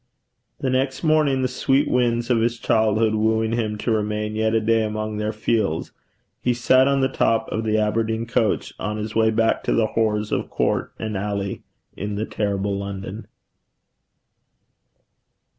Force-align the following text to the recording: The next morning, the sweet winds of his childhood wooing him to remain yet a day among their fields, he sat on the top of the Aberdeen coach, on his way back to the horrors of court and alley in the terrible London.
The 0.61 0.71
next 0.71 1.03
morning, 1.03 1.43
the 1.43 1.47
sweet 1.47 1.87
winds 1.87 2.31
of 2.31 2.41
his 2.41 2.57
childhood 2.57 3.13
wooing 3.13 3.51
him 3.51 3.77
to 3.77 3.91
remain 3.91 4.35
yet 4.35 4.55
a 4.55 4.59
day 4.59 4.81
among 4.81 5.17
their 5.17 5.31
fields, 5.31 5.91
he 6.41 6.55
sat 6.55 6.87
on 6.87 7.01
the 7.01 7.07
top 7.07 7.47
of 7.51 7.63
the 7.63 7.77
Aberdeen 7.77 8.25
coach, 8.25 8.73
on 8.79 8.97
his 8.97 9.13
way 9.13 9.29
back 9.29 9.61
to 9.65 9.73
the 9.73 9.85
horrors 9.93 10.31
of 10.31 10.49
court 10.49 10.91
and 10.97 11.15
alley 11.15 11.61
in 11.95 12.15
the 12.15 12.25
terrible 12.25 12.75
London. 12.79 13.27